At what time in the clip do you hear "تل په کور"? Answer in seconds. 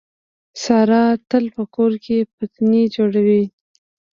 1.29-1.91